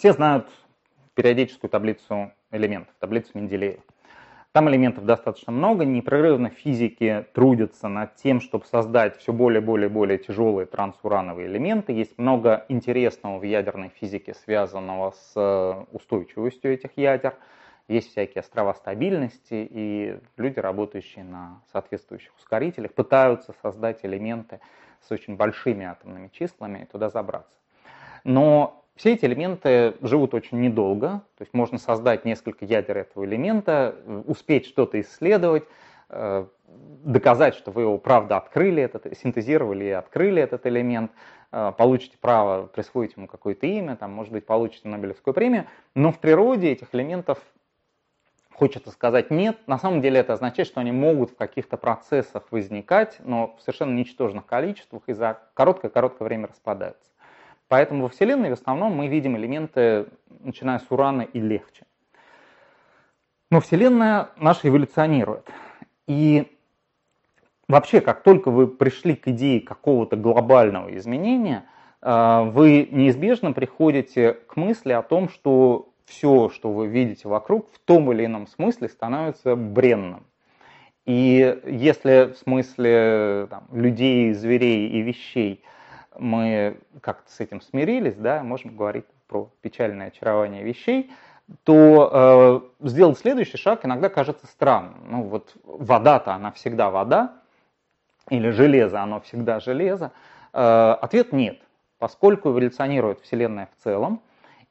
Все 0.00 0.14
знают 0.14 0.48
периодическую 1.12 1.70
таблицу 1.70 2.32
элементов, 2.50 2.94
таблицу 3.00 3.32
Менделеева. 3.34 3.82
Там 4.52 4.70
элементов 4.70 5.04
достаточно 5.04 5.52
много, 5.52 5.84
непрерывно 5.84 6.48
физики 6.48 7.26
трудятся 7.34 7.88
над 7.88 8.16
тем, 8.16 8.40
чтобы 8.40 8.64
создать 8.64 9.18
все 9.18 9.34
более, 9.34 9.60
более, 9.60 9.90
более 9.90 10.16
тяжелые 10.16 10.64
трансурановые 10.64 11.48
элементы. 11.48 11.92
Есть 11.92 12.16
много 12.16 12.64
интересного 12.70 13.38
в 13.38 13.42
ядерной 13.42 13.90
физике, 13.90 14.32
связанного 14.32 15.10
с 15.10 15.32
э, 15.36 15.84
устойчивостью 15.92 16.72
этих 16.72 16.96
ядер. 16.96 17.34
Есть 17.86 18.12
всякие 18.12 18.40
острова 18.40 18.72
стабильности, 18.72 19.68
и 19.70 20.18
люди, 20.38 20.60
работающие 20.60 21.24
на 21.24 21.60
соответствующих 21.72 22.34
ускорителях, 22.38 22.94
пытаются 22.94 23.54
создать 23.60 24.02
элементы 24.02 24.60
с 25.06 25.10
очень 25.10 25.36
большими 25.36 25.84
атомными 25.84 26.28
числами 26.28 26.84
и 26.84 26.86
туда 26.86 27.10
забраться. 27.10 27.58
Но 28.24 28.79
все 28.96 29.14
эти 29.14 29.24
элементы 29.24 29.94
живут 30.02 30.34
очень 30.34 30.60
недолго, 30.60 31.22
то 31.36 31.42
есть 31.42 31.54
можно 31.54 31.78
создать 31.78 32.24
несколько 32.24 32.64
ядер 32.64 32.98
этого 32.98 33.24
элемента, 33.24 33.96
успеть 34.26 34.66
что-то 34.66 35.00
исследовать, 35.00 35.64
э, 36.10 36.46
доказать, 36.66 37.54
что 37.54 37.70
вы 37.70 37.82
его 37.82 37.98
правда 37.98 38.36
открыли, 38.36 38.82
этот, 38.82 39.06
синтезировали 39.16 39.84
и 39.86 39.90
открыли 39.90 40.42
этот 40.42 40.66
элемент, 40.66 41.12
э, 41.52 41.72
получите 41.76 42.18
право 42.20 42.66
присвоить 42.66 43.16
ему 43.16 43.26
какое-то 43.26 43.66
имя, 43.66 43.96
там, 43.96 44.12
может 44.12 44.32
быть, 44.32 44.44
получите 44.44 44.88
Нобелевскую 44.88 45.32
премию, 45.32 45.66
но 45.94 46.12
в 46.12 46.18
природе 46.18 46.70
этих 46.70 46.94
элементов 46.94 47.38
хочется 48.60 48.90
сказать 48.90 49.30
нет. 49.30 49.56
На 49.66 49.78
самом 49.78 50.02
деле 50.02 50.20
это 50.20 50.34
означает, 50.34 50.68
что 50.68 50.80
они 50.80 50.92
могут 50.92 51.30
в 51.30 51.36
каких-то 51.36 51.78
процессах 51.78 52.52
возникать, 52.52 53.18
но 53.24 53.56
в 53.56 53.62
совершенно 53.62 53.94
ничтожных 53.94 54.44
количествах 54.44 55.02
и 55.06 55.14
за 55.14 55.38
короткое-короткое 55.54 56.24
время 56.24 56.48
распадаются. 56.48 57.10
Поэтому 57.70 58.02
во 58.02 58.08
Вселенной 58.08 58.50
в 58.50 58.54
основном 58.54 58.96
мы 58.96 59.06
видим 59.06 59.36
элементы, 59.36 60.06
начиная 60.40 60.80
с 60.80 60.86
урана 60.90 61.22
и 61.22 61.38
легче. 61.38 61.86
Но 63.48 63.60
Вселенная 63.60 64.30
наша 64.36 64.66
эволюционирует. 64.66 65.48
И 66.08 66.50
вообще, 67.68 68.00
как 68.00 68.24
только 68.24 68.50
вы 68.50 68.66
пришли 68.66 69.14
к 69.14 69.28
идее 69.28 69.60
какого-то 69.60 70.16
глобального 70.16 70.96
изменения, 70.96 71.62
э, 72.02 72.42
вы 72.50 72.88
неизбежно 72.90 73.52
приходите 73.52 74.32
к 74.32 74.56
мысли 74.56 74.90
о 74.90 75.02
том, 75.02 75.28
что 75.28 75.92
все, 76.06 76.48
что 76.48 76.72
вы 76.72 76.88
видите 76.88 77.28
вокруг, 77.28 77.70
в 77.72 77.78
том 77.78 78.10
или 78.10 78.26
ином 78.26 78.48
смысле 78.48 78.88
становится 78.88 79.54
бренным. 79.54 80.26
И 81.06 81.56
если 81.66 82.32
в 82.32 82.36
смысле 82.36 83.46
там, 83.48 83.68
людей, 83.70 84.32
зверей 84.32 84.88
и 84.88 85.02
вещей– 85.02 85.62
мы 86.18 86.78
как-то 87.00 87.30
с 87.30 87.40
этим 87.40 87.60
смирились, 87.60 88.16
да, 88.16 88.42
можем 88.42 88.76
говорить 88.76 89.06
про 89.26 89.50
печальное 89.60 90.08
очарование 90.08 90.62
вещей, 90.62 91.10
то 91.64 92.62
э, 92.80 92.88
сделать 92.88 93.18
следующий 93.18 93.56
шаг 93.56 93.84
иногда 93.84 94.08
кажется 94.08 94.46
странным. 94.46 94.98
Ну 95.08 95.22
вот 95.24 95.54
вода-то 95.64 96.34
она 96.34 96.52
всегда 96.52 96.90
вода, 96.90 97.40
или 98.28 98.50
железо, 98.50 99.02
оно 99.02 99.20
всегда 99.20 99.60
железо. 99.60 100.12
Э, 100.52 100.96
ответ 101.00 101.32
нет, 101.32 101.60
поскольку 101.98 102.50
эволюционирует 102.50 103.20
Вселенная 103.20 103.68
в 103.76 103.82
целом, 103.82 104.20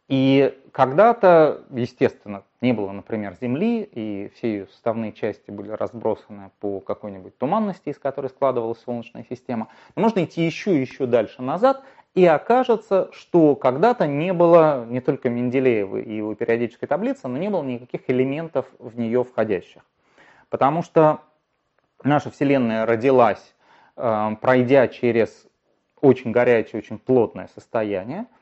и 0.10 0.60
когда-то, 0.72 1.66
естественно, 1.70 2.44
не 2.62 2.74
было, 2.74 2.92
например, 2.92 3.38
Земли, 3.40 3.84
и 3.84 4.32
все 4.36 4.48
ее 4.48 4.68
составные 4.68 5.14
части 5.14 5.52
были 5.52 5.70
разбросаны 5.70 6.50
по 6.60 6.80
какой-нибудь 6.80 7.38
туманности, 7.38 7.90
из 7.90 8.00
которой 8.00 8.28
складывалась 8.28 8.80
Солнечная 8.80 9.24
система. 9.30 9.68
Но 9.96 10.02
можно 10.02 10.24
идти 10.24 10.44
еще 10.44 10.76
и 10.76 10.82
еще 10.82 11.06
дальше 11.06 11.44
назад, 11.44 11.84
и 12.16 12.26
окажется, 12.26 13.10
что 13.14 13.56
когда-то 13.56 14.08
не 14.08 14.34
было 14.34 14.84
не 14.86 15.00
только 15.00 15.30
Менделеева 15.30 15.98
и 15.98 16.16
его 16.16 16.34
периодической 16.34 16.88
таблицы, 16.88 17.28
но 17.28 17.38
не 17.38 17.50
было 17.50 17.62
никаких 17.62 18.10
элементов 18.10 18.66
в 18.80 18.98
нее 18.98 19.24
входящих. 19.24 19.84
Потому 20.50 20.82
что 20.82 21.20
наша 22.04 22.32
Вселенная 22.32 22.88
родилась, 22.88 23.54
э, 23.96 24.30
пройдя 24.42 24.88
через 24.88 25.46
очень 26.02 26.32
горячее, 26.32 26.80
очень 26.80 26.98
плотное 26.98 27.48
состояние– 27.54 28.26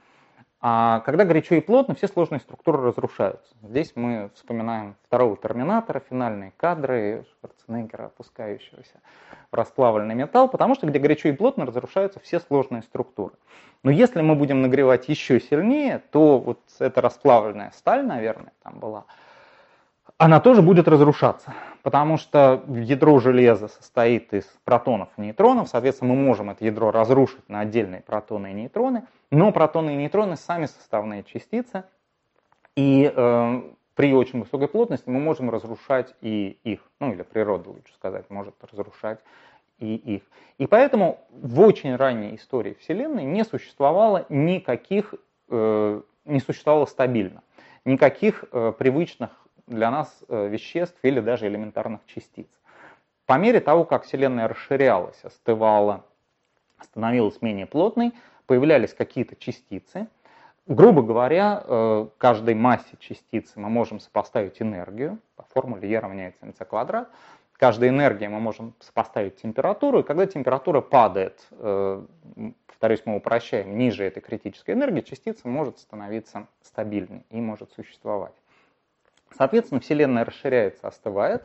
а 0.60 1.02
когда 1.02 1.24
горячо 1.24 1.56
и 1.56 1.62
плотно, 1.62 1.94
все 1.94 2.08
сложные 2.08 2.40
структуры 2.40 2.82
разрушаются. 2.82 3.54
Здесь 3.62 3.92
мы 3.96 4.32
вспоминаем 4.34 4.96
второго 5.06 5.38
Терминатора, 5.38 6.02
финальные 6.10 6.52
кадры 6.58 7.26
Шварценеггера, 7.40 8.08
опускающегося 8.08 9.00
в 9.52 9.56
расплавленный 9.56 10.16
металл, 10.16 10.48
потому 10.48 10.74
что 10.74 10.88
где 10.88 10.98
горячо 10.98 11.30
и 11.30 11.34
плотно 11.34 11.66
разрушаются 11.68 12.20
все 12.20 12.40
сложные 12.40 12.82
структуры. 12.82 13.36
Но 13.84 13.92
если 13.92 14.22
мы 14.22 14.34
будем 14.34 14.64
нагревать 14.64 15.08
еще 15.10 15.40
сильнее, 15.40 16.02
то 16.12 16.40
вот 16.40 16.60
эта 16.80 17.02
расплавленная 17.02 17.72
сталь, 17.76 18.04
наверное, 18.04 18.54
там 18.64 18.80
была, 18.80 19.06
она 20.18 20.40
тоже 20.40 20.64
будет 20.64 20.88
разрушаться, 20.88 21.54
потому 21.88 22.18
что 22.18 22.66
ядро 22.68 23.18
железа 23.22 23.70
состоит 23.70 24.34
из 24.34 24.44
протонов 24.66 25.08
и 25.16 25.22
нейтронов, 25.22 25.70
соответственно, 25.70 26.16
мы 26.16 26.22
можем 26.22 26.50
это 26.50 26.66
ядро 26.66 26.92
разрушить 26.92 27.48
на 27.48 27.62
отдельные 27.62 28.02
протоны 28.02 28.52
и 28.52 28.54
нейтроны, 28.54 29.06
но 29.32 29.54
протоны 29.54 29.94
и 29.94 29.96
нейтроны 29.96 30.36
сами 30.36 30.66
составные 30.66 31.24
частицы, 31.24 31.86
и 32.76 33.10
э, 33.16 33.62
при 33.96 34.14
очень 34.14 34.42
высокой 34.42 34.68
плотности 34.68 35.08
мы 35.08 35.22
можем 35.22 35.50
разрушать 35.50 36.14
и 36.20 36.60
их, 36.66 36.82
ну 37.00 37.14
или 37.14 37.22
природа, 37.22 37.70
лучше 37.70 37.94
сказать, 37.94 38.30
может 38.30 38.56
разрушать 38.70 39.20
и 39.80 39.96
их. 39.96 40.24
И 40.58 40.68
поэтому 40.68 41.22
в 41.32 41.62
очень 41.62 41.96
ранней 41.96 42.36
истории 42.36 42.76
Вселенной 42.82 43.24
не 43.24 43.46
существовало 43.46 44.26
никаких, 44.28 45.14
э, 45.50 46.02
не 46.26 46.40
существовало 46.42 46.86
стабильно, 46.86 47.44
никаких 47.86 48.44
э, 48.52 48.74
привычных 48.78 49.47
для 49.68 49.92
нас 49.92 50.24
э, 50.28 50.48
веществ 50.48 50.98
или 51.04 51.20
даже 51.20 51.48
элементарных 51.48 52.02
частиц. 52.08 52.48
По 53.26 53.38
мере 53.38 53.60
того, 53.60 53.84
как 53.84 54.06
Вселенная 54.06 54.48
расширялась, 54.48 55.20
остывала, 55.24 56.06
становилась 56.82 57.42
менее 57.42 57.66
плотной, 57.66 58.14
появлялись 58.46 58.94
какие-то 58.94 59.36
частицы. 59.36 60.08
Грубо 60.66 61.02
говоря, 61.02 61.64
э, 61.66 62.08
каждой 62.18 62.56
массе 62.56 62.98
частицы 63.00 63.60
мы 63.60 63.70
можем 63.70 64.00
сопоставить 64.00 64.62
энергию. 64.62 65.20
По 65.36 65.44
формуле 65.44 65.90
E 65.90 66.00
равняется 66.00 66.46
mc 66.46 66.66
квадрат. 66.66 67.10
Каждой 67.54 67.90
энергии 67.90 68.28
мы 68.28 68.40
можем 68.40 68.74
сопоставить 68.80 69.38
температуру. 69.38 70.00
И 70.00 70.04
когда 70.04 70.26
температура 70.26 70.80
падает, 70.80 71.48
э, 71.52 72.06
повторюсь, 72.68 73.02
мы 73.06 73.18
упрощаем, 73.18 73.78
ниже 73.78 74.04
этой 74.04 74.22
критической 74.22 74.76
энергии, 74.76 75.02
частица 75.02 75.48
может 75.48 75.80
становиться 75.80 76.48
стабильной 76.62 77.26
и 77.30 77.42
может 77.42 77.72
существовать. 77.74 78.34
Соответственно, 79.36 79.82
Вселенная 79.82 80.26
расширяется, 80.26 80.88
остывает, 80.88 81.44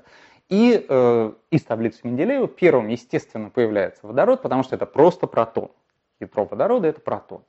и 0.48 0.84
э, 0.86 1.32
из 1.50 1.62
таблицы 1.62 2.00
Менделеева 2.04 2.48
первым, 2.48 2.88
естественно, 2.88 3.48
появляется 3.50 4.06
водород, 4.06 4.42
потому 4.42 4.62
что 4.62 4.74
это 4.74 4.86
просто 4.86 5.26
протон. 5.26 5.70
Ядро 6.20 6.44
водорода– 6.44 6.88
это 6.88 7.00
протон. 7.00 7.42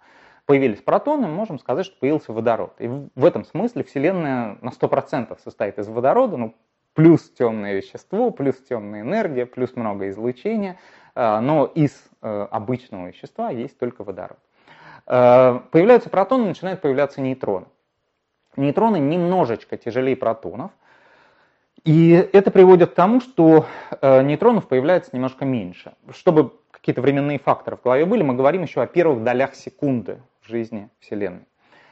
Появились 0.45 0.81
протоны, 0.81 1.27
мы 1.27 1.33
можем 1.33 1.59
сказать, 1.59 1.85
что 1.85 1.97
появился 1.99 2.33
водород. 2.33 2.73
И 2.79 2.87
в 2.87 3.25
этом 3.25 3.45
смысле 3.45 3.83
Вселенная 3.83 4.57
на 4.61 4.69
100% 4.69 5.37
состоит 5.41 5.79
из 5.79 5.87
водорода, 5.87 6.37
ну, 6.37 6.55
плюс 6.93 7.29
темное 7.29 7.75
вещество, 7.75 8.31
плюс 8.31 8.55
темная 8.57 9.01
энергия, 9.01 9.45
плюс 9.45 9.75
много 9.75 10.09
излучения, 10.09 10.77
э, 11.15 11.39
но 11.39 11.65
из 11.65 11.91
э, 12.21 12.47
обычного 12.51 13.07
вещества 13.07 13.51
есть 13.51 13.77
только 13.79 14.03
водород. 14.03 14.39
Э, 15.07 15.59
появляются 15.71 16.09
протоны, 16.09 16.45
начинают 16.45 16.81
появляться 16.81 17.21
нейтроны. 17.21 17.67
Нейтроны 18.55 18.97
немножечко 18.97 19.77
тяжелее 19.77 20.15
протонов, 20.15 20.71
и 21.83 22.11
это 22.31 22.49
приводит 22.51 22.91
к 22.91 22.95
тому, 22.95 23.19
что 23.19 23.65
э, 24.01 24.23
нейтронов 24.23 24.67
появляется 24.67 25.11
немножко 25.13 25.43
меньше. 25.43 25.93
Чтобы 26.11 26.53
какие-то 26.71 27.01
временные 27.01 27.39
факторы 27.39 27.77
в 27.77 27.81
голове 27.81 28.05
были, 28.05 28.23
мы 28.23 28.35
говорим 28.35 28.61
еще 28.61 28.81
о 28.81 28.87
первых 28.87 29.23
долях 29.23 29.55
секунды 29.55 30.21
в 30.41 30.47
жизни 30.47 30.89
Вселенной. 30.99 31.45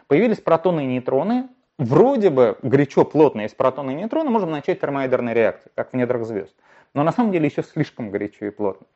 Появились 0.07 0.39
протоны 0.39 0.85
и 0.85 0.87
нейтроны, 0.87 1.49
вроде 1.77 2.29
бы 2.29 2.57
горячо, 2.61 3.03
плотно 3.05 3.41
есть 3.41 3.57
протоны 3.57 3.91
и 3.91 3.95
нейтроны, 3.95 4.29
можем 4.29 4.51
начать 4.51 4.79
термоядерные 4.79 5.33
реакции, 5.33 5.71
как 5.75 5.91
в 5.91 5.95
недрах 5.95 6.25
звезд. 6.25 6.55
Но 6.93 7.03
на 7.03 7.11
самом 7.11 7.31
деле 7.31 7.47
еще 7.47 7.63
слишком 7.63 8.11
горячо 8.11 8.45
и 8.45 8.49
плотно. 8.49 8.87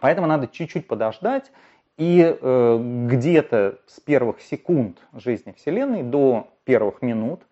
Поэтому 0.00 0.26
надо 0.26 0.46
чуть-чуть 0.46 0.86
подождать 0.86 1.50
и 1.96 2.36
э, 2.38 2.78
где-то 3.06 3.78
с 3.86 4.00
первых 4.00 4.40
секунд 4.40 4.98
жизни 5.14 5.52
Вселенной 5.52 6.02
до 6.02 6.48
первых 6.64 7.00
минут, 7.00 7.42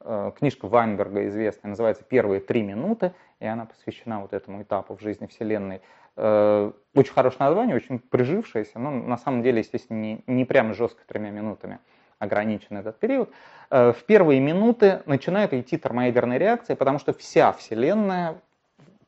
э, 0.00 0.32
книжка 0.38 0.66
Вайнберга 0.66 1.26
известная, 1.28 1.70
называется 1.70 2.04
«Первые 2.04 2.40
три 2.40 2.62
минуты», 2.62 3.14
и 3.40 3.46
она 3.46 3.64
посвящена 3.64 4.20
вот 4.20 4.32
этому 4.32 4.62
этапу 4.62 4.96
в 4.96 5.00
жизни 5.00 5.26
Вселенной. 5.26 5.80
Э, 6.16 6.70
очень 6.94 7.12
хорошее 7.12 7.48
название, 7.48 7.76
очень 7.76 7.98
прижившееся, 7.98 8.78
но 8.78 8.90
на 8.90 9.16
самом 9.16 9.42
деле, 9.42 9.60
естественно, 9.60 9.98
не, 9.98 10.20
не 10.26 10.44
прям 10.44 10.74
жестко 10.74 11.02
тремя 11.06 11.30
минутами 11.30 11.78
ограничен 12.18 12.76
этот 12.76 12.98
период. 12.98 13.30
Э, 13.70 13.92
в 13.92 14.04
первые 14.04 14.38
минуты 14.38 15.02
начинает 15.06 15.54
идти 15.54 15.78
термоядерная 15.78 16.36
реакция, 16.36 16.76
потому 16.76 16.98
что 16.98 17.14
вся 17.14 17.52
Вселенная 17.52 18.36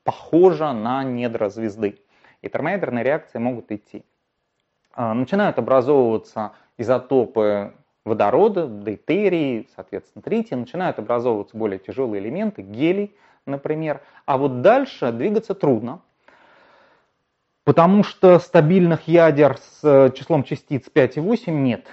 похожа 0.04 0.72
на 0.72 1.04
недра 1.04 1.50
звезды. 1.50 1.98
И 2.40 2.48
термоядерные 2.48 3.04
реакции 3.04 3.38
могут 3.38 3.70
идти. 3.72 4.04
А, 4.96 5.12
начинают 5.12 5.58
образовываться 5.58 6.52
изотопы 6.78 7.74
водорода, 8.06 8.66
дейтерий, 8.66 9.68
соответственно, 9.76 10.22
тритий, 10.22 10.56
начинают 10.56 10.98
образовываться 10.98 11.54
более 11.54 11.78
тяжелые 11.78 12.22
элементы, 12.22 12.62
гелий, 12.62 13.14
например. 13.44 14.00
А 14.24 14.38
вот 14.38 14.62
дальше 14.62 15.12
двигаться 15.12 15.54
трудно, 15.54 16.00
потому 17.64 18.04
что 18.04 18.38
стабильных 18.38 19.06
ядер 19.06 19.58
с 19.58 19.80
э, 19.84 20.10
числом 20.16 20.44
частиц 20.44 20.88
5 20.88 21.18
и 21.18 21.20
8 21.20 21.62
нет. 21.62 21.86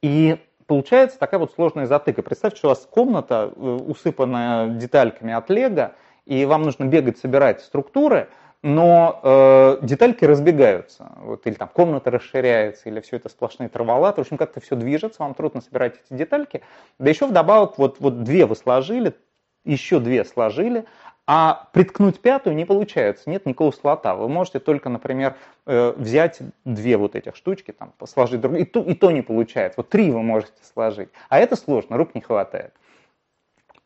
И 0.00 0.38
получается 0.66 1.18
такая 1.18 1.40
вот 1.40 1.52
сложная 1.52 1.86
затыка. 1.86 2.22
Представьте, 2.22 2.58
что 2.58 2.68
у 2.68 2.70
вас 2.70 2.86
комната, 2.88 3.52
э, 3.56 3.60
усыпанная 3.60 4.68
детальками 4.68 5.32
от 5.32 5.50
лего, 5.50 5.96
и 6.26 6.44
вам 6.44 6.62
нужно 6.62 6.84
бегать, 6.84 7.18
собирать 7.18 7.60
структуры, 7.60 8.28
но 8.62 9.20
э, 9.22 9.78
детальки 9.82 10.24
разбегаются, 10.24 11.12
вот, 11.16 11.46
или 11.46 11.54
там 11.54 11.68
комната 11.68 12.10
расширяется, 12.10 12.88
или 12.88 13.00
все 13.00 13.16
это 13.16 13.28
сплошные 13.28 13.68
траволаты, 13.68 14.20
в 14.20 14.24
общем, 14.24 14.36
как-то 14.36 14.60
все 14.60 14.76
движется, 14.76 15.22
вам 15.22 15.34
трудно 15.34 15.62
собирать 15.62 15.94
эти 16.04 16.16
детальки. 16.16 16.62
Да 16.98 17.08
еще 17.08 17.26
вдобавок, 17.26 17.78
вот, 17.78 18.00
вот 18.00 18.22
две 18.22 18.44
вы 18.44 18.56
сложили, 18.56 19.14
еще 19.64 19.98
две 19.98 20.24
сложили, 20.24 20.84
а 21.26 21.68
приткнуть 21.72 22.20
пятую 22.20 22.56
не 22.56 22.66
получается, 22.66 23.30
нет 23.30 23.46
никакого 23.46 23.70
слота. 23.70 24.14
Вы 24.14 24.28
можете 24.28 24.58
только, 24.58 24.88
например, 24.90 25.36
э, 25.66 25.94
взять 25.96 26.40
две 26.64 26.98
вот 26.98 27.14
этих 27.14 27.36
штучки, 27.36 27.72
там, 27.72 27.94
сложить 28.04 28.40
друг, 28.40 28.56
и 28.56 28.64
то, 28.64 28.80
и 28.80 28.94
то 28.94 29.10
не 29.10 29.22
получается. 29.22 29.74
Вот 29.78 29.88
три 29.88 30.10
вы 30.10 30.22
можете 30.22 30.52
сложить, 30.74 31.08
а 31.30 31.38
это 31.38 31.56
сложно, 31.56 31.96
рук 31.96 32.14
не 32.14 32.20
хватает. 32.20 32.74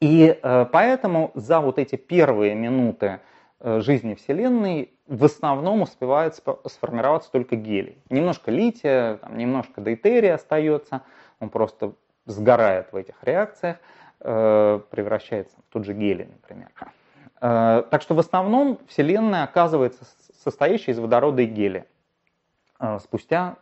И 0.00 0.36
э, 0.42 0.66
поэтому 0.72 1.30
за 1.34 1.60
вот 1.60 1.78
эти 1.78 1.94
первые 1.94 2.54
минуты 2.54 3.20
жизни 3.64 4.14
Вселенной 4.14 4.92
в 5.06 5.24
основном 5.24 5.82
успевает 5.82 6.34
сформироваться 6.66 7.30
только 7.32 7.56
гелий. 7.56 7.98
Немножко 8.10 8.50
лития, 8.50 9.16
там, 9.16 9.38
немножко 9.38 9.80
дейтерия 9.80 10.34
остается, 10.34 11.02
он 11.40 11.48
просто 11.48 11.92
сгорает 12.26 12.92
в 12.92 12.96
этих 12.96 13.16
реакциях, 13.22 13.78
превращается 14.18 15.56
в 15.56 15.72
тот 15.72 15.84
же 15.84 15.94
гелий, 15.94 16.26
например. 16.26 16.70
Э, 17.44 17.82
так 17.90 18.00
что 18.00 18.14
в 18.14 18.18
основном 18.18 18.78
Вселенная 18.88 19.44
оказывается 19.44 20.06
состоящей 20.42 20.92
из 20.92 20.98
водорода 20.98 21.42
и 21.42 21.46
гелия. 21.46 21.86
Э, 22.80 22.98
спустя, 23.00 23.56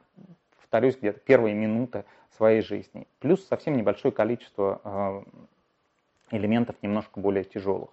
повторюсь, 0.56 0.96
где-то 0.96 1.18
первые 1.18 1.54
минуты 1.54 2.04
своей 2.36 2.62
жизни. 2.62 3.08
Плюс 3.18 3.44
совсем 3.44 3.76
небольшое 3.76 4.12
количество 4.12 4.80
э, 4.84 5.22
элементов 6.30 6.76
немножко 6.80 7.18
более 7.18 7.42
тяжелых. 7.42 7.90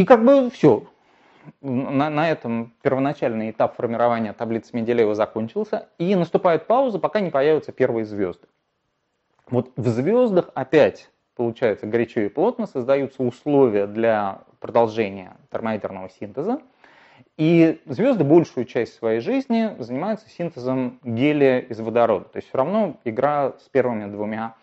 И 0.00 0.06
как 0.06 0.24
бы 0.24 0.48
все. 0.48 0.84
На, 1.60 2.08
на 2.08 2.30
этом 2.30 2.72
первоначальный 2.80 3.50
этап 3.50 3.76
формирования 3.76 4.32
таблицы 4.32 4.74
Менделеева 4.74 5.14
закончился, 5.14 5.90
и 5.98 6.14
наступает 6.14 6.66
пауза, 6.66 6.98
пока 6.98 7.20
не 7.20 7.28
появятся 7.28 7.70
первые 7.70 8.06
звезды. 8.06 8.46
Вот 9.50 9.72
в 9.76 9.86
звездах 9.88 10.48
опять 10.54 11.10
получается 11.36 11.86
горячо 11.86 12.22
и 12.22 12.30
плотно, 12.30 12.66
создаются 12.66 13.22
условия 13.22 13.86
для 13.86 14.44
продолжения 14.58 15.36
термоядерного 15.52 16.08
синтеза. 16.08 16.62
И 17.36 17.78
звезды 17.84 18.24
большую 18.24 18.64
часть 18.64 18.94
своей 18.94 19.20
жизни 19.20 19.76
занимаются 19.80 20.30
синтезом 20.30 20.98
гелия 21.04 21.58
из 21.58 21.78
водорода. 21.78 22.24
То 22.24 22.38
есть 22.38 22.48
все 22.48 22.56
равно 22.56 22.96
игра 23.04 23.52
с 23.58 23.68
первыми 23.68 24.10
двумя 24.10 24.54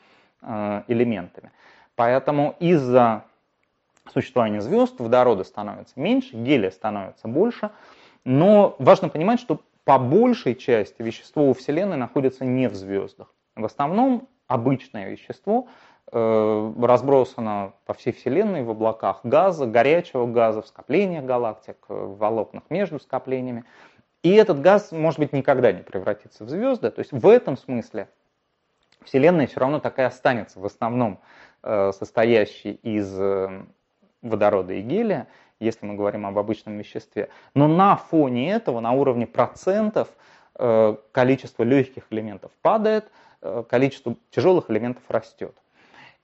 э, 0.42 0.82
элементами. 0.88 1.52
Поэтому 1.96 2.56
из-за 2.60 3.27
существования 4.12 4.62
звезд 4.62 5.00
водорода 5.00 5.44
становится 5.44 5.94
меньше, 6.00 6.36
гелия 6.36 6.72
становится 6.72 7.28
больше. 7.28 7.72
Но 8.24 8.76
важно 8.80 9.10
понимать, 9.10 9.40
что 9.40 9.62
по 9.84 9.98
большей 9.98 10.56
части 10.56 11.02
вещество 11.02 11.50
у 11.50 11.54
Вселенной 11.54 11.98
находится 11.98 12.44
не 12.46 12.68
в 12.68 12.76
звездах. 12.76 13.34
В 13.56 13.66
основном 13.66 14.28
обычное 14.48 15.10
вещество 15.10 15.68
Э, 16.10 16.74
разбросано 16.82 17.74
по 17.86 17.94
всей 17.94 18.14
Вселенной 18.14 18.64
в 18.64 18.70
облаках 18.70 19.20
газа, 19.26 19.66
горячего 19.66 20.26
газа, 20.26 20.62
в 20.62 20.68
скоплениях 20.68 21.26
галактик, 21.26 21.76
э, 21.90 21.94
в 21.94 22.18
волокнах 22.18 22.64
между 22.70 22.98
скоплениями. 22.98 23.66
И 24.24 24.34
этот 24.34 24.62
газ, 24.62 24.94
может 24.94 25.20
быть, 25.20 25.34
никогда 25.34 25.74
не 25.74 25.84
превратится 25.84 26.46
в 26.46 26.50
звезды. 26.50 26.92
То 26.92 27.00
есть 27.00 27.12
в 27.12 27.28
этом 27.28 27.58
смысле 27.58 28.08
Вселенная 29.04 29.48
все 29.48 29.60
равно 29.60 29.82
такая 29.82 30.08
останется, 30.08 30.62
в 30.62 30.66
основном 30.66 31.20
э, 31.64 31.92
состоящей 31.92 32.72
из 32.72 33.14
водорода 34.30 34.74
и 34.74 34.82
гелия, 34.82 35.28
если 35.60 35.86
мы 35.86 35.96
говорим 35.96 36.26
об 36.26 36.38
обычном 36.38 36.78
веществе. 36.78 37.30
Но 37.54 37.68
на 37.68 37.96
фоне 37.96 38.52
этого, 38.52 38.80
на 38.80 38.92
уровне 38.92 39.26
процентов, 39.28 40.10
количество 41.12 41.64
легких 41.64 42.06
элементов 42.10 42.52
падает, 42.62 43.12
количество 43.70 44.16
тяжелых 44.32 44.70
элементов 44.70 45.04
растет. 45.10 45.56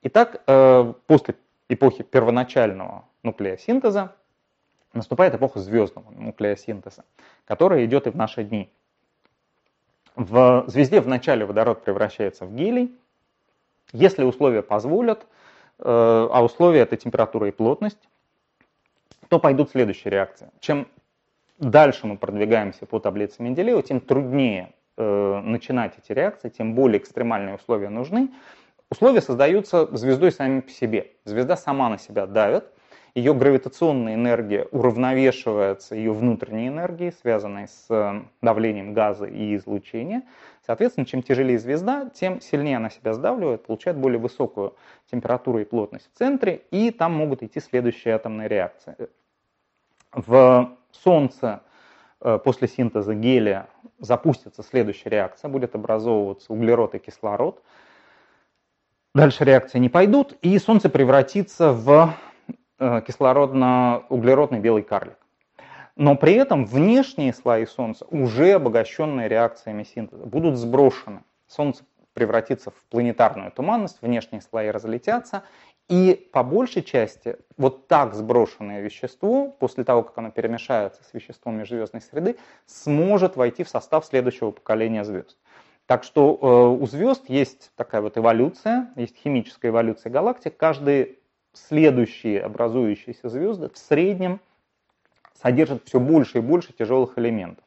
Итак, 0.03 0.43
э, 0.47 0.93
после 1.07 1.35
эпохи 1.69 2.03
первоначального 2.03 3.05
нуклеосинтеза 3.23 4.13
наступает 4.91 5.33
эпоха 5.33 5.59
звездного 5.59 6.11
нуклеосинтеза, 6.11 7.05
которая 7.45 7.85
идет 7.85 8.07
и 8.07 8.09
в 8.09 8.15
наши 8.15 8.43
дни. 8.43 8.69
В 10.15 10.65
звезде 10.67 10.99
вначале 10.99 11.45
водород 11.45 11.83
превращается 11.83 12.45
в 12.45 12.53
гелий. 12.53 12.93
Если 13.93 14.23
условия 14.23 14.61
позволят, 14.61 15.21
э, 15.21 15.25
а 15.85 16.43
условия 16.43 16.81
это 16.81 16.95
температура 16.97 17.47
и 17.47 17.51
плотность, 17.51 18.09
то 19.29 19.39
пойдут 19.39 19.71
следующие 19.71 20.11
реакции. 20.11 20.49
Чем 20.59 20.87
дальше 21.59 22.07
мы 22.07 22.17
продвигаемся 22.17 22.85
по 22.85 22.99
таблице 22.99 23.41
Менделеева, 23.41 23.81
тем 23.81 23.99
труднее 23.99 24.73
э, 24.97 25.41
начинать 25.43 25.93
эти 25.97 26.11
реакции, 26.11 26.49
тем 26.49 26.75
более 26.75 26.99
экстремальные 26.99 27.55
условия 27.55 27.89
нужны. 27.89 28.29
Условия 28.89 29.21
создаются 29.21 29.87
звездой 29.95 30.31
сами 30.31 30.59
по 30.59 30.69
себе. 30.69 31.11
Звезда 31.25 31.57
сама 31.57 31.89
на 31.89 31.97
себя 31.97 32.27
давит, 32.27 32.65
ее 33.15 33.35
гравитационная 33.35 34.15
энергия 34.15 34.67
уравновешивается 34.71 35.95
ее 35.95 36.13
внутренней 36.13 36.67
энергией, 36.67 37.11
связанной 37.11 37.67
с 37.67 37.85
э, 37.89 38.23
давлением 38.41 38.93
газа 38.93 39.25
и 39.25 39.55
излучения. 39.55 40.23
Соответственно, 40.65 41.05
чем 41.05 41.21
тяжелее 41.21 41.59
звезда, 41.59 42.09
тем 42.09 42.41
сильнее 42.41 42.77
она 42.77 42.89
себя 42.89 43.13
сдавливает, 43.13 43.65
получает 43.65 43.97
более 43.97 44.17
высокую 44.19 44.75
температуру 45.11 45.59
и 45.59 45.65
плотность 45.65 46.09
в 46.11 46.17
центре, 46.17 46.63
и 46.71 46.89
там 46.89 47.13
могут 47.13 47.43
идти 47.43 47.59
следующие 47.59 48.15
атомные 48.15 48.47
реакции. 48.47 48.95
В 50.11 50.75
Солнце 50.91 51.61
э, 52.19 52.39
после 52.43 52.67
синтеза 52.67 53.13
гелия 53.13 53.67
запустится 53.99 54.63
следующая 54.63 55.09
реакция, 55.11 55.49
будет 55.49 55.75
образовываться 55.75 56.51
углерод 56.51 56.95
и 56.95 56.99
кислород– 56.99 57.61
Дальше 59.15 59.43
реакции 59.43 59.77
не 59.77 59.89
пойдут, 59.89 60.35
и 60.41 60.57
Солнце 60.57 60.89
превратится 60.89 61.71
в 61.71 62.15
кислородно-углеродный 62.79 64.59
белый 64.59 64.83
карлик. 64.83 65.17
Но 65.95 66.15
при 66.15 66.33
этом 66.33 66.65
внешние 66.65 67.33
слои 67.33 67.65
Солнца, 67.65 68.05
уже 68.09 68.53
обогащенные 68.53 69.27
реакциями 69.27 69.83
синтеза, 69.83 70.25
будут 70.25 70.57
сброшены. 70.57 71.23
Солнце 71.47 71.83
превратится 72.13 72.71
в 72.71 72.85
планетарную 72.89 73.51
туманность, 73.51 74.01
внешние 74.01 74.41
слои 74.41 74.69
разлетятся, 74.69 75.43
и 75.89 76.29
по 76.31 76.43
большей 76.43 76.81
части 76.81 77.37
вот 77.57 77.87
так 77.87 78.13
сброшенное 78.13 78.81
вещество, 78.81 79.49
после 79.59 79.83
того, 79.83 80.03
как 80.03 80.17
оно 80.17 80.31
перемешается 80.31 81.03
с 81.03 81.13
веществом 81.13 81.57
межзвездной 81.57 82.01
среды, 82.01 82.37
сможет 82.65 83.35
войти 83.35 83.63
в 83.63 83.69
состав 83.69 84.05
следующего 84.05 84.51
поколения 84.51 85.03
звезд. 85.03 85.37
Так 85.85 86.03
что 86.03 86.39
э, 86.41 86.81
у 86.81 86.87
звезд 86.87 87.29
есть 87.29 87.71
такая 87.75 88.01
вот 88.01 88.17
эволюция, 88.17 88.91
есть 88.95 89.17
химическая 89.17 89.71
эволюция 89.71 90.09
галактик. 90.09 90.55
Каждые 90.55 91.17
следующие 91.53 92.41
образующиеся 92.41 93.29
звезды 93.29 93.69
в 93.69 93.77
среднем 93.77 94.39
содержат 95.41 95.83
все 95.85 95.99
больше 95.99 96.39
и 96.39 96.41
больше 96.41 96.73
тяжелых 96.73 97.17
элементов. 97.17 97.63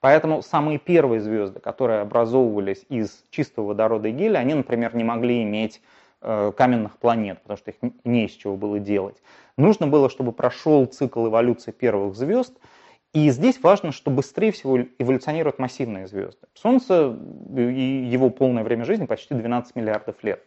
Поэтому 0.00 0.42
самые 0.42 0.78
первые 0.78 1.20
звезды, 1.20 1.60
которые 1.60 2.00
образовывались 2.00 2.84
из 2.88 3.24
чистого 3.30 3.68
водорода 3.68 4.08
и 4.08 4.12
гелия, 4.12 4.38
они, 4.38 4.54
например, 4.54 4.94
не 4.94 5.04
могли 5.04 5.42
иметь 5.42 5.80
э, 6.20 6.52
каменных 6.56 6.98
планет, 6.98 7.40
потому 7.42 7.56
что 7.56 7.70
их 7.70 7.76
не 8.04 8.26
из 8.26 8.32
чего 8.32 8.56
было 8.56 8.78
делать. 8.78 9.16
Нужно 9.56 9.86
было, 9.86 10.10
чтобы 10.10 10.32
прошел 10.32 10.84
цикл 10.86 11.28
эволюции 11.28 11.72
первых 11.72 12.14
звезд– 12.14 12.54
и 13.16 13.30
здесь 13.30 13.58
важно, 13.62 13.92
что 13.92 14.10
быстрее 14.10 14.52
всего 14.52 14.78
эволюционируют 14.98 15.58
массивные 15.58 16.06
звезды. 16.06 16.46
Солнце 16.52 17.16
и 17.56 18.04
его 18.10 18.28
полное 18.28 18.62
время 18.62 18.84
жизни 18.84 19.06
почти 19.06 19.32
12 19.32 19.74
миллиардов 19.74 20.22
лет. 20.22 20.44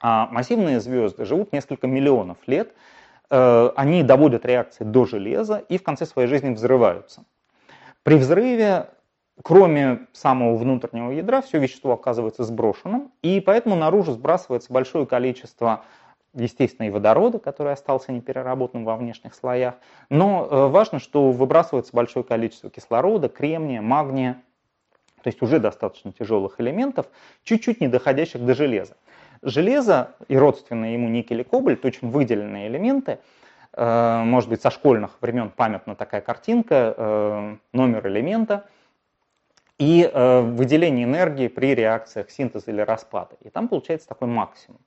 А 0.00 0.26
массивные 0.28 0.80
звезды 0.80 1.24
живут 1.24 1.52
несколько 1.52 1.86
миллионов 1.86 2.38
лет, 2.46 2.72
э, 3.30 3.70
они 3.76 4.02
доводят 4.02 4.46
реакции 4.46 4.84
до 4.84 5.04
железа 5.04 5.58
и 5.68 5.78
в 5.78 5.82
конце 5.82 6.06
своей 6.06 6.28
жизни 6.28 6.54
взрываются. 6.54 7.24
При 8.02 8.14
взрыве, 8.14 8.88
кроме 9.42 10.06
самого 10.12 10.56
внутреннего 10.56 11.10
ядра, 11.10 11.42
все 11.42 11.58
вещество 11.58 11.92
оказывается 11.92 12.44
сброшенным, 12.44 13.12
и 13.22 13.40
поэтому 13.40 13.76
наружу 13.76 14.12
сбрасывается 14.12 14.72
большое 14.72 15.04
количество 15.04 15.84
естественно, 16.34 16.86
и 16.86 16.90
водорода, 16.90 17.38
который 17.38 17.72
остался 17.72 18.12
непереработанным 18.12 18.84
во 18.84 18.96
внешних 18.96 19.34
слоях. 19.34 19.74
Но 20.08 20.46
э, 20.48 20.66
важно, 20.68 20.98
что 20.98 21.30
выбрасывается 21.30 21.94
большое 21.94 22.24
количество 22.24 22.70
кислорода, 22.70 23.28
кремния, 23.28 23.82
магния. 23.82 24.40
то 25.22 25.28
есть 25.28 25.42
уже 25.42 25.58
достаточно 25.58 26.12
тяжелых 26.12 26.60
элементов, 26.60 27.06
чуть-чуть 27.42 27.80
не 27.80 27.88
доходящих 27.88 28.44
до 28.44 28.54
железа. 28.54 28.96
Железо 29.42 30.14
и 30.28 30.36
родственные 30.36 30.94
ему 30.94 31.08
никель 31.08 31.40
и 31.40 31.44
кобальт, 31.44 31.84
очень 31.84 32.10
выделенные 32.10 32.68
элементы, 32.68 33.18
э, 33.72 34.22
может 34.24 34.50
быть, 34.50 34.60
со 34.60 34.70
школьных 34.70 35.20
времен 35.20 35.50
памятна 35.50 35.94
такая 35.94 36.20
картинка, 36.20 36.94
э, 36.96 37.56
номер 37.72 38.06
элемента 38.06 38.66
и 39.78 40.10
э, 40.12 40.40
выделение 40.40 41.04
энергии 41.04 41.48
при 41.48 41.74
реакциях 41.74 42.30
синтеза 42.30 42.70
или 42.70 42.82
распада. 42.82 43.36
И 43.40 43.48
там 43.48 43.68
получается 43.68 44.08
такой 44.08 44.28
максимум 44.28 44.80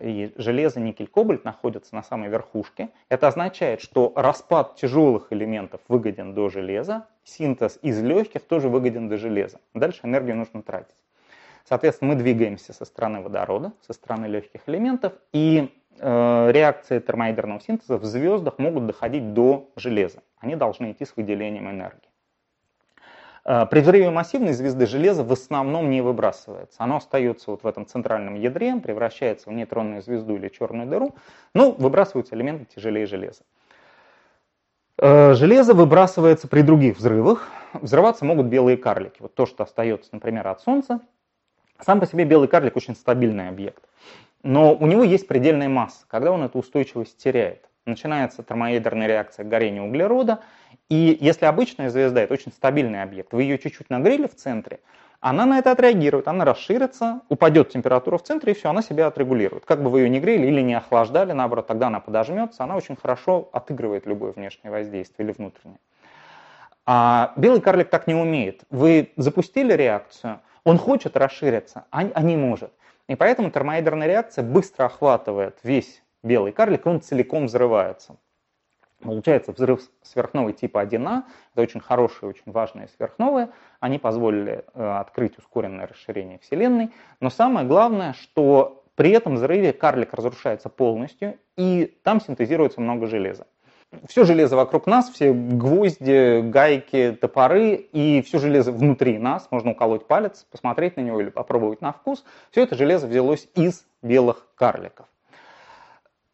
и 0.00 0.32
железо, 0.36 0.80
никель, 0.80 1.06
кобальт 1.06 1.44
находятся 1.44 1.94
на 1.94 2.02
самой 2.02 2.28
верхушке. 2.28 2.90
Это 3.08 3.28
означает, 3.28 3.80
что 3.80 4.12
распад 4.16 4.76
тяжелых 4.76 5.32
элементов 5.32 5.80
выгоден 5.88 6.34
до 6.34 6.48
железа, 6.48 7.06
синтез 7.24 7.78
из 7.82 8.02
легких 8.02 8.42
тоже 8.42 8.68
выгоден 8.68 9.08
до 9.08 9.16
железа. 9.16 9.60
Дальше 9.74 10.00
энергию 10.04 10.36
нужно 10.36 10.62
тратить. 10.62 10.96
Соответственно, 11.64 12.14
мы 12.14 12.18
двигаемся 12.18 12.72
со 12.72 12.84
стороны 12.84 13.20
водорода, 13.20 13.72
со 13.86 13.92
стороны 13.92 14.26
легких 14.26 14.62
элементов, 14.66 15.12
и 15.32 15.72
э, 15.98 16.50
реакции 16.52 16.98
термоядерного 16.98 17.60
синтеза 17.60 17.98
в 17.98 18.04
звездах 18.04 18.58
могут 18.58 18.86
доходить 18.86 19.32
до 19.32 19.70
железа. 19.76 20.22
Они 20.38 20.56
должны 20.56 20.92
идти 20.92 21.04
с 21.04 21.16
выделением 21.16 21.70
энергии. 21.70 22.08
Э, 23.44 23.66
при 23.66 23.80
взрыве 23.80 24.10
массивной 24.10 24.52
звезды 24.52 24.86
железо 24.86 25.24
в 25.24 25.32
основном 25.32 25.90
не 25.90 26.00
выбрасывается. 26.00 26.76
Оно 26.82 26.96
остается 26.96 27.50
вот 27.50 27.62
в 27.62 27.66
этом 27.66 27.86
центральном 27.86 28.34
ядре, 28.34 28.76
превращается 28.76 29.50
в 29.50 29.52
нейтронную 29.52 30.02
звезду 30.02 30.36
или 30.36 30.48
черную 30.48 30.86
дыру, 30.88 31.14
но 31.54 31.72
выбрасываются 31.72 32.34
элементы 32.34 32.66
тяжелее 32.74 33.06
железа. 33.06 33.42
Э, 34.98 35.34
железо 35.34 35.74
выбрасывается 35.74 36.48
при 36.48 36.62
других 36.62 36.96
взрывах. 36.98 37.48
Взрываться 37.72 38.24
могут 38.24 38.46
белые 38.46 38.76
карлики. 38.76 39.16
Вот 39.20 39.34
то, 39.34 39.46
что 39.46 39.64
остается, 39.64 40.10
например, 40.12 40.46
от 40.46 40.60
Солнца. 40.60 41.00
Сам 41.84 42.00
по 42.00 42.06
себе 42.06 42.24
белый 42.24 42.48
карлик 42.48 42.76
очень 42.76 42.94
стабильный 42.94 43.48
объект. 43.48 43.82
Но 44.42 44.74
у 44.74 44.86
него 44.86 45.04
есть 45.04 45.26
предельная 45.28 45.68
масса, 45.68 46.04
когда 46.08 46.32
он 46.32 46.42
эту 46.42 46.58
устойчивость 46.58 47.16
теряет. 47.18 47.68
Начинается 47.84 48.42
термоядерная 48.42 49.08
реакция 49.08 49.44
горения 49.44 49.82
углерода, 49.82 50.40
и 50.88 51.16
если 51.20 51.46
обычная 51.46 51.90
звезда– 51.90 52.20
это 52.22 52.34
очень 52.34 52.52
стабильный 52.52 53.02
объект, 53.02 53.32
вы 53.32 53.42
ее 53.42 53.58
чуть-чуть 53.58 53.90
нагрели 53.90 54.28
в 54.28 54.36
центре, 54.36 54.78
она 55.22 55.46
на 55.46 55.58
это 55.58 55.70
отреагирует, 55.70 56.26
она 56.28 56.44
расширится, 56.44 57.20
упадет 57.28 57.70
температура 57.70 58.18
в 58.18 58.22
центре, 58.22 58.52
и 58.52 58.56
все, 58.56 58.70
она 58.70 58.82
себя 58.82 59.06
отрегулирует. 59.06 59.64
Как 59.64 59.82
бы 59.82 59.88
вы 59.88 60.00
ее 60.00 60.08
не 60.08 60.20
грели 60.20 60.46
или 60.46 60.60
не 60.60 60.74
охлаждали, 60.74 61.32
наоборот, 61.32 61.68
тогда 61.68 61.86
она 61.86 62.00
подожмется, 62.00 62.64
она 62.64 62.76
очень 62.76 62.96
хорошо 62.96 63.48
отыгрывает 63.52 64.06
любое 64.06 64.32
внешнее 64.32 64.72
воздействие 64.72 65.26
или 65.26 65.32
внутреннее. 65.32 65.78
А 66.86 67.32
белый 67.36 67.60
карлик 67.60 67.88
так 67.88 68.08
не 68.08 68.14
умеет. 68.14 68.62
Вы 68.70 69.12
запустили 69.16 69.72
реакцию, 69.72 70.40
он 70.64 70.78
хочет 70.78 71.16
расшириться, 71.16 71.84
а, 71.90 72.00
а 72.00 72.22
не 72.22 72.36
может. 72.36 72.72
И 73.08 73.16
поэтому 73.16 73.50
термоядерная 73.50 74.06
реакция 74.06 74.44
быстро 74.44 74.84
охватывает 74.84 75.58
весь 75.62 76.02
белый 76.22 76.52
карлик, 76.52 76.86
он 76.86 77.00
целиком 77.00 77.46
взрывается. 77.46 78.16
Получается 79.00 79.50
взрыв 79.50 79.80
сверхновой 80.02 80.52
типа 80.52 80.84
1А, 80.84 81.24
это 81.52 81.62
очень 81.62 81.80
хорошие, 81.80 82.28
очень 82.28 82.44
важные 82.46 82.86
сверхновые, 82.96 83.48
они 83.80 83.98
позволили 83.98 84.64
э, 84.74 84.90
открыть 85.00 85.36
ускоренное 85.38 85.88
расширение 85.88 86.38
Вселенной, 86.38 86.90
но 87.18 87.28
самое 87.28 87.66
главное, 87.66 88.12
что 88.12 88.84
при 88.94 89.10
этом 89.10 89.34
взрыве 89.34 89.72
карлик 89.72 90.14
разрушается 90.14 90.68
полностью, 90.68 91.36
и 91.56 91.98
там 92.04 92.20
синтезируется 92.20 92.80
много 92.80 93.06
железа. 93.06 93.46
Все 94.08 94.24
железо 94.24 94.56
вокруг 94.56 94.86
нас, 94.86 95.10
все 95.10 95.32
гвозди, 95.32 96.40
гайки, 96.40 97.16
топоры 97.20 97.74
и 97.74 98.22
все 98.22 98.38
железо 98.38 98.72
внутри 98.72 99.18
нас, 99.18 99.48
можно 99.50 99.72
уколоть 99.72 100.06
палец, 100.06 100.46
посмотреть 100.50 100.96
на 100.96 101.02
него 101.02 101.20
или 101.20 101.28
попробовать 101.28 101.82
на 101.82 101.92
вкус, 101.92 102.24
все 102.50 102.62
это 102.62 102.74
железо 102.74 103.06
взялось 103.06 103.48
из 103.54 103.84
белых 104.02 104.46
карликов. 104.54 105.06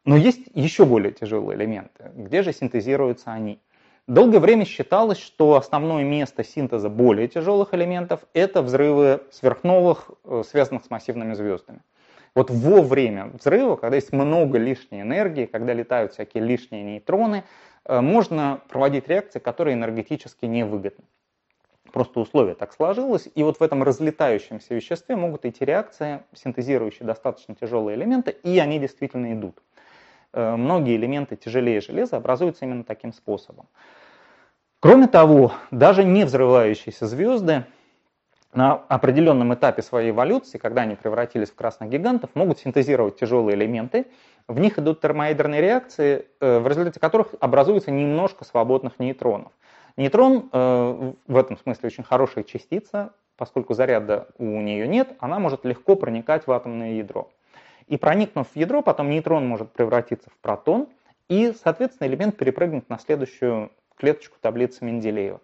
Но 0.04 0.16
есть 0.16 0.40
еще 0.54 0.84
более 0.84 1.12
тяжелые 1.12 1.58
элементы. 1.58 2.12
Где 2.14 2.42
же 2.42 2.52
синтезируются 2.52 3.32
они? 3.32 3.60
Долгое 4.06 4.38
время 4.38 4.64
считалось, 4.64 5.18
что 5.18 5.56
основное 5.56 6.02
место 6.02 6.42
синтеза 6.42 6.88
более 6.88 7.28
тяжелых 7.28 7.74
элементов– 7.74 8.20
это 8.32 8.62
взрывы 8.62 9.20
сверхновых, 9.30 10.10
э, 10.24 10.44
связанных 10.48 10.84
с 10.86 10.90
массивными 10.90 11.34
звездами. 11.34 11.80
Вот 12.38 12.50
во 12.50 12.82
время 12.82 13.32
взрыва, 13.36 13.74
когда 13.74 13.96
есть 13.96 14.12
много 14.12 14.58
лишней 14.58 15.00
энергии, 15.00 15.46
когда 15.46 15.72
летают 15.72 16.12
всякие 16.12 16.44
лишние 16.44 16.84
нейтроны, 16.84 17.42
э, 17.84 18.00
можно 18.00 18.60
проводить 18.68 19.08
реакции, 19.08 19.40
которые 19.40 19.74
энергетически 19.74 20.46
невыгодны. 20.46 21.04
Просто 21.92 22.20
условие 22.20 22.54
так 22.54 22.72
сложилось, 22.72 23.28
и 23.34 23.42
вот 23.42 23.58
в 23.58 23.62
этом 23.64 23.82
разлетающемся 23.82 24.72
веществе 24.72 25.16
могут 25.16 25.46
идти 25.46 25.64
реакции, 25.64 26.20
синтезирующие 26.32 27.04
достаточно 27.04 27.56
тяжелые 27.56 27.96
элементы, 27.96 28.30
и 28.44 28.60
они 28.60 28.78
действительно 28.78 29.32
идут. 29.32 29.60
Э, 30.32 30.54
многие 30.54 30.94
элементы 30.94 31.34
тяжелее 31.34 31.80
железа 31.80 32.18
образуются 32.18 32.66
именно 32.66 32.84
таким 32.84 33.12
способом. 33.12 33.66
Кроме 34.78 35.08
того, 35.08 35.54
даже 35.72 36.04
не 36.04 36.22
взрывающиеся 36.22 37.08
звезды 37.08 37.64
на 38.52 38.74
определенном 38.88 39.52
этапе 39.54 39.82
своей 39.82 40.10
эволюции, 40.10 40.58
когда 40.58 40.82
они 40.82 40.94
превратились 40.94 41.50
в 41.50 41.54
красных 41.54 41.90
гигантов, 41.90 42.30
могут 42.34 42.58
синтезировать 42.58 43.16
тяжелые 43.16 43.56
элементы. 43.56 44.06
В 44.46 44.58
них 44.58 44.78
идут 44.78 45.00
термоядерные 45.00 45.60
реакции, 45.60 46.26
э, 46.40 46.58
в 46.58 46.66
результате 46.66 46.98
которых 46.98 47.34
образуется 47.40 47.90
немножко 47.90 48.44
свободных 48.44 48.98
нейтронов. 48.98 49.52
Нейтрон 49.96 50.48
э, 50.50 51.12
в 51.26 51.36
этом 51.36 51.58
смысле 51.58 51.88
очень 51.88 52.04
хорошая 52.04 52.44
частица, 52.44 53.12
поскольку 53.36 53.74
заряда 53.74 54.28
у 54.38 54.44
нее 54.44 54.88
нет, 54.88 55.12
она 55.18 55.38
может 55.38 55.64
легко 55.64 55.96
проникать 55.96 56.46
в 56.46 56.52
атомное 56.52 56.92
ядро. 56.92 57.30
И 57.86 57.96
проникнув 57.96 58.48
в 58.48 58.56
ядро, 58.56 58.82
потом 58.82 59.10
нейтрон 59.10 59.46
может 59.46 59.72
превратиться 59.72 60.30
в 60.30 60.38
протон, 60.38 60.88
и, 61.28 61.52
соответственно, 61.62 62.08
элемент 62.08 62.36
перепрыгнет 62.36 62.88
на 62.88 62.98
следующую 62.98 63.70
клеточку 63.96 64.36
таблицы 64.40 64.84
Менделеева. 64.84 65.40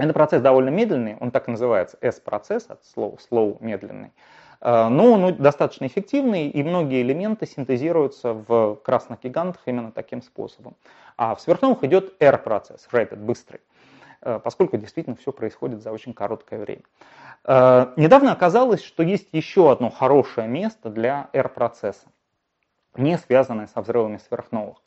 Этот 0.00 0.14
процесс 0.14 0.40
довольно 0.40 0.70
медленный, 0.70 1.18
он 1.20 1.30
так 1.30 1.46
и 1.48 1.50
называется 1.50 1.98
S-процесс, 2.00 2.64
от 2.70 2.82
слова 2.86 3.18
slow, 3.30 3.58
медленный. 3.60 4.12
Э, 4.62 4.88
но 4.88 5.12
он 5.12 5.36
достаточно 5.36 5.86
эффективный, 5.86 6.48
и 6.48 6.62
многие 6.62 7.02
элементы 7.02 7.44
синтезируются 7.44 8.32
в 8.32 8.76
красных 8.76 9.20
гигантах 9.20 9.60
именно 9.66 9.92
таким 9.92 10.22
способом. 10.22 10.74
А 11.18 11.34
в 11.34 11.40
сверхновых 11.42 11.84
идет 11.84 12.14
R-процесс, 12.18 12.88
rapid, 12.90 13.16
быстрый, 13.16 13.60
э, 14.22 14.40
поскольку 14.42 14.78
действительно 14.78 15.16
все 15.16 15.32
происходит 15.32 15.82
за 15.82 15.92
очень 15.92 16.14
короткое 16.14 16.60
время. 16.60 16.82
Э, 17.44 17.92
недавно 17.96 18.32
оказалось, 18.32 18.82
что 18.82 19.02
есть 19.02 19.28
еще 19.32 19.70
одно 19.70 19.90
хорошее 19.90 20.48
место 20.48 20.88
для 20.88 21.28
R-процесса, 21.34 22.06
не 22.96 23.18
связанное 23.18 23.66
со 23.66 23.82
взрывами 23.82 24.16
сверхновых. 24.16 24.78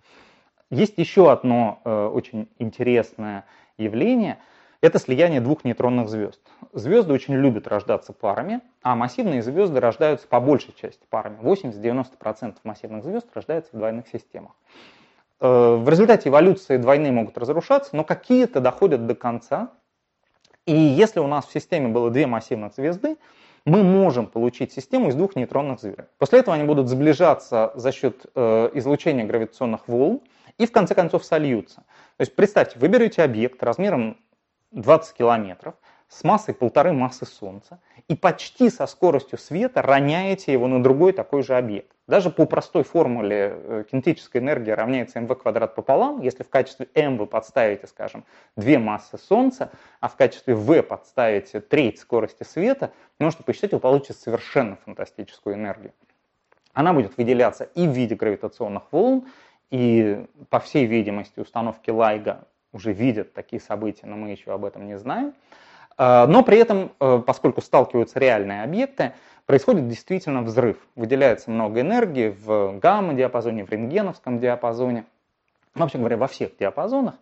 Есть 0.72 0.98
еще 0.98 1.32
одно 1.32 1.82
очень 1.84 2.50
интересное 2.58 3.46
явление– 3.77 4.39
это 4.84 5.00
слияние 5.00 5.40
двух 5.40 5.63
нейтронных 5.63 6.10
звезд. 6.10 6.42
Звезды 6.74 7.13
очень 7.13 7.36
любят 7.36 7.70
рождаться 7.70 8.12
парами, 8.12 8.60
а 8.82 8.98
массивные 8.98 9.42
звезды 9.42 9.80
рождаются 9.80 10.28
по 10.28 10.42
большей 10.42 10.74
части 10.74 11.06
парами. 11.10 11.40
80-90% 11.42 12.58
массивных 12.66 13.06
звезд 13.06 13.25
рождаются 13.34 13.72
в 13.74 13.78
двойных 13.78 14.10
системах. 14.10 14.52
Э, 15.40 15.78
в 15.78 15.88
результате 15.88 16.28
эволюции 16.28 16.75
двойные 16.75 17.13
могут 17.13 17.38
разрушаться, 17.38 17.96
но 17.96 18.04
какие-то 18.04 18.60
доходят 18.60 19.08
до 19.08 19.16
конца, 19.16 19.72
и 20.66 20.75
если 20.75 21.22
у 21.22 21.28
нас 21.28 21.46
в 21.46 21.54
системе 21.54 21.88
было 21.88 22.12
две 22.12 22.28
массивных 22.28 22.74
звезды, 22.74 23.16
мы 23.63 23.84
можем 23.84 24.28
получить 24.28 24.74
систему 24.74 25.08
из 25.08 25.16
двух 25.16 25.38
нейтронных 25.38 25.80
звезд. 25.80 26.10
После 26.18 26.40
этого 26.40 26.58
они 26.58 26.66
будут 26.66 26.90
сближаться 26.90 27.72
за 27.75 27.94
счет 27.94 28.25
э, 28.36 28.70
излучения 28.74 29.24
гравитационных 29.24 29.88
волн 29.88 30.20
и 30.58 30.66
в 30.66 30.74
конце 30.74 30.94
концов 30.94 31.24
сольются. 31.24 31.86
То 32.18 32.22
есть 32.22 32.36
представьте, 32.36 32.78
вы 32.80 32.90
берете 32.90 33.24
объект 33.24 33.63
размером 33.63 34.18
20 34.74 35.15
километров 35.15 35.75
с 36.08 36.24
массой 36.24 36.53
полторы 36.53 36.94
массы 36.94 37.25
Солнца 37.25 37.80
и 38.08 38.15
почти 38.15 38.70
со 38.70 38.86
скоростью 38.86 39.39
света 39.39 39.82
роняете 39.82 40.51
его 40.51 40.68
на 40.68 40.84
другой 40.84 41.13
такой 41.13 41.42
же 41.44 41.56
объект. 41.56 41.92
Даже 42.06 42.30
по 42.30 42.46
простой 42.46 42.84
формуле 42.84 43.53
э, 43.56 43.84
кинетическая 43.89 44.42
энергия 44.42 44.74
равняется 44.74 45.20
mv 45.20 45.36
квадрат 45.36 45.74
пополам. 45.74 46.22
Если 46.22 46.44
в 46.44 46.50
качестве 46.50 46.89
m 46.96 47.18
вы 47.18 47.25
подставите, 47.27 47.88
скажем, 47.88 48.25
две 48.58 48.77
массы 48.77 49.18
Солнца, 49.18 49.72
а 50.01 50.10
в 50.10 50.15
качестве 50.15 50.53
v 50.53 50.84
подставите 50.84 51.62
треть 51.62 52.00
скорости 52.00 52.44
света, 52.44 52.92
можете 53.20 53.44
посчитать, 53.44 53.72
вы 53.72 53.80
получите 53.80 54.13
совершенно 54.13 54.75
фантастическую 54.75 55.56
энергию. 55.56 55.94
Она 56.74 56.94
будет 56.94 57.15
выделяться 57.18 57.63
и 57.63 57.88
в 57.88 57.92
виде 57.92 58.15
гравитационных 58.15 58.84
волн, 58.92 59.27
и, 59.72 60.25
по 60.50 60.60
всей 60.60 60.86
видимости, 60.86 61.39
установки 61.39 61.89
Лайга 61.89 62.48
уже 62.74 62.92
видят 62.92 63.34
такие 63.34 63.62
события, 63.62 64.06
но 64.06 64.18
мы 64.18 64.32
еще 64.32 64.51
об 64.51 64.65
этом 64.65 64.86
не 64.88 64.98
знаем. 64.98 65.34
А, 65.98 66.27
но 66.27 66.44
при 66.44 66.58
этом, 66.58 66.92
э, 67.00 67.22
поскольку 67.25 67.62
сталкиваются 67.62 68.20
реальные 68.20 68.63
объекты, 68.63 69.13
происходит 69.46 69.88
действительно 69.88 70.42
взрыв. 70.42 70.77
Выделяется 70.96 71.51
много 71.51 71.82
энергии 71.82 72.30
в 72.30 72.80
гамма-диапазоне, 72.80 73.65
в 73.65 73.70
рентгеновском 73.70 74.39
диапазоне, 74.39 75.06
вообще 75.75 76.00
говоря, 76.00 76.18
во 76.18 76.27
всех 76.27 76.58
диапазонах. 76.58 77.15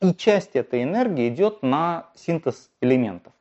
И 0.00 0.14
часть 0.14 0.56
этой 0.56 0.82
энергии 0.82 1.28
идет 1.28 1.62
на 1.62 2.06
синтез 2.14 2.70
элементов. 2.80 3.32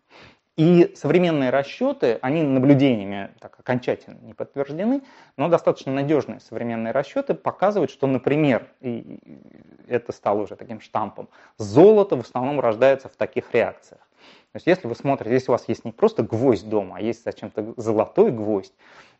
И 0.58 0.92
современные 0.96 1.50
расчеты, 1.50 2.20
они 2.22 2.44
наблюдениями 2.44 3.32
так 3.40 3.58
окончательно 3.58 4.20
не 4.22 4.34
подтверждены, 4.34 5.02
но 5.38 5.48
достаточно 5.48 5.94
надежные 5.94 6.42
современные 6.42 6.92
расчеты 6.92 7.34
показывают, 7.36 7.90
что, 7.90 8.06
например, 8.06 8.68
и 8.82 9.20
это 9.88 10.12
стало 10.12 10.42
уже 10.42 10.58
таким 10.58 10.82
штампом, 10.82 11.30
золото 11.58 12.18
в 12.18 12.22
основном 12.22 12.60
рождается 12.60 13.08
в 13.08 13.16
таких 13.16 13.54
реакциях. 13.54 14.02
То 14.52 14.58
есть 14.58 14.68
если 14.68 14.88
вы 14.88 14.96
смотрите, 14.96 15.34
если 15.34 15.52
у 15.52 15.54
вас 15.54 15.64
есть 15.70 15.86
не 15.86 15.94
просто 15.94 16.22
гвоздь 16.22 16.68
дома, 16.68 16.98
а 16.98 17.02
есть 17.02 17.24
зачем-то 17.24 17.74
золотой 17.78 18.32
гвоздь, 18.32 18.74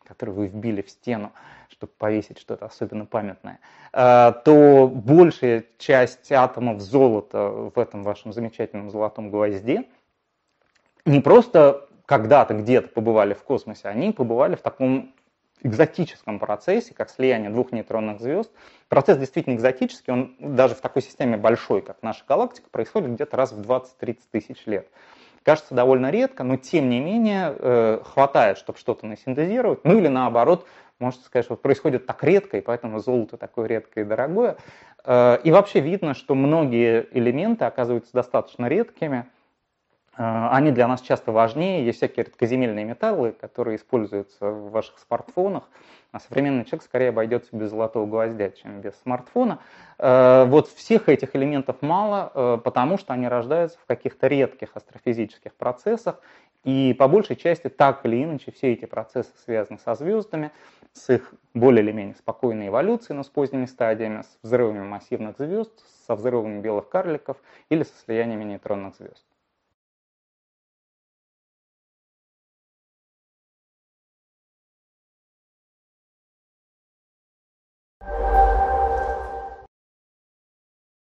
который 0.04 0.32
вы 0.32 0.48
вбили 0.48 0.82
в 0.82 0.90
стену, 0.90 1.32
чтобы 1.70 1.94
повесить 1.98 2.40
что-то 2.40 2.66
особенно 2.66 3.06
памятное, 3.06 3.60
э, 3.94 4.34
то 4.44 4.92
большая 4.94 5.64
часть 5.78 6.30
атомов 6.34 6.82
золота 6.82 7.72
в 7.74 7.80
этом 7.80 8.04
вашем 8.04 8.34
замечательном 8.34 8.90
золотом 8.90 9.32
гвозде– 9.32 9.86
не 11.06 11.20
просто 11.20 11.88
когда-то 12.06 12.54
где-то 12.54 12.90
побывали 12.90 13.34
в 13.34 13.44
космосе, 13.44 13.88
они 13.88 14.12
побывали 14.12 14.56
в 14.56 14.62
таком 14.62 15.14
экзотическом 15.64 16.40
процессе, 16.40 16.94
как 16.94 17.10
слияние 17.10 17.50
двух 17.50 17.72
нейтронных 17.72 18.20
звезд. 18.20 18.52
Процесс 18.90 19.18
действительно 19.18 19.56
экзотический, 19.56 20.12
он 20.12 20.36
даже 20.40 20.76
в 20.76 20.82
такой 20.82 21.02
системе 21.02 21.38
большой, 21.38 21.82
как 21.82 22.02
наша 22.02 22.24
галактика, 22.28 22.70
происходит 22.70 23.14
где-то 23.14 23.38
раз 23.38 23.52
в 23.52 23.62
20-30 23.62 24.18
тысяч 24.32 24.66
лет. 24.66 24.88
Кажется 25.44 25.74
довольно 25.74 26.12
редко, 26.12 26.44
но 26.44 26.58
тем 26.58 26.90
не 26.90 27.00
менее 27.00 27.56
э, 27.58 28.02
хватает, 28.04 28.58
чтобы 28.58 28.78
что-то 28.78 29.08
насинтезировать. 29.08 29.84
Ну 29.84 29.98
или 29.98 30.08
наоборот, 30.08 30.68
можно 31.00 31.24
сказать, 31.24 31.46
что 31.46 31.56
происходит 31.56 32.06
так 32.06 32.24
редко, 32.24 32.58
и 32.58 32.62
поэтому 32.62 33.00
золото 33.00 33.38
такое 33.38 33.68
редкое 33.68 34.02
и 34.02 34.04
дорогое. 34.04 34.58
Э, 35.04 35.40
и 35.44 35.52
вообще 35.52 35.80
видно, 35.80 36.14
что 36.14 36.36
многие 36.36 37.08
элементы 37.12 37.66
оказываются 37.66 38.14
достаточно 38.14 38.68
редкими, 38.68 39.26
они 40.16 40.72
для 40.72 40.88
нас 40.88 41.02
часто 41.02 41.32
важнее. 41.32 41.86
Есть 41.86 41.98
всякие 41.98 42.26
редкоземельные 42.26 42.86
металлы, 42.86 43.32
которые 43.32 43.78
используются 43.78 44.50
в 44.50 44.72
ваших 44.72 45.00
смартфонах. 45.00 45.64
А 46.12 46.20
современный 46.20 46.66
человек 46.66 46.84
скорее 46.84 47.10
обойдется 47.10 47.56
без 47.56 47.70
золотого 47.70 48.06
гвоздя, 48.06 48.50
чем 48.50 48.82
без 48.82 48.94
смартфона. 49.02 49.60
Э, 49.98 50.46
вот 50.46 50.68
всех 50.68 51.08
этих 51.08 51.36
элементов 51.38 51.78
мало, 51.82 52.32
э, 52.34 52.58
потому 52.62 52.98
что 52.98 53.14
они 53.14 53.30
рождаются 53.30 53.80
в 53.80 53.86
каких-то 53.86 54.28
редких 54.28 54.76
астрофизических 54.76 55.54
процессах. 55.54 56.20
И 56.66 56.94
по 57.00 57.08
большей 57.08 57.38
части 57.38 57.70
так 57.70 58.06
или 58.06 58.24
иначе 58.24 58.52
все 58.52 58.74
эти 58.74 58.86
процессы 58.86 59.32
связаны 59.46 59.80
со 59.80 59.96
звездами, 59.96 60.52
с 60.92 61.10
их 61.14 61.34
более 61.54 61.84
или 61.84 61.94
менее 61.94 62.16
спокойной 62.16 62.68
эволюцией, 62.68 63.16
но 63.16 63.24
с 63.24 63.30
поздними 63.30 63.66
стадиями, 63.66 64.24
с 64.24 64.38
взрывами 64.44 64.84
массивных 64.84 65.38
звезд, 65.38 65.72
со 66.06 66.16
взрывами 66.16 66.60
белых 66.60 66.90
карликов 66.90 67.38
или 67.70 67.84
со 67.84 67.94
слияниями 68.04 68.44
нейтронных 68.44 68.96
звезд. 68.98 69.24
you 78.08 78.31